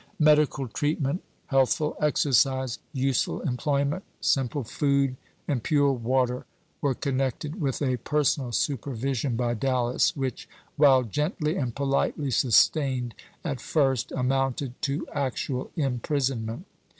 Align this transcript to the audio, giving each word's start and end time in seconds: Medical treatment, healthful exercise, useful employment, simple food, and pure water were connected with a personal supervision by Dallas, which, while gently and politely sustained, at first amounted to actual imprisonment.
Medical 0.17 0.67
treatment, 0.67 1.21
healthful 1.45 1.95
exercise, 2.01 2.79
useful 2.91 3.41
employment, 3.41 4.03
simple 4.19 4.63
food, 4.63 5.15
and 5.47 5.61
pure 5.61 5.91
water 5.93 6.47
were 6.81 6.95
connected 6.95 7.61
with 7.61 7.83
a 7.83 7.97
personal 7.97 8.51
supervision 8.51 9.35
by 9.35 9.53
Dallas, 9.53 10.15
which, 10.15 10.49
while 10.75 11.03
gently 11.03 11.55
and 11.55 11.75
politely 11.75 12.31
sustained, 12.31 13.13
at 13.45 13.61
first 13.61 14.11
amounted 14.11 14.73
to 14.81 15.05
actual 15.13 15.69
imprisonment. 15.75 16.65